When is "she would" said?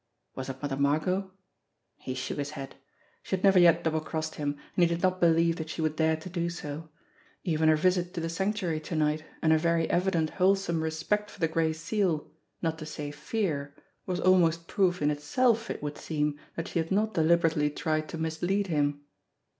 5.69-5.95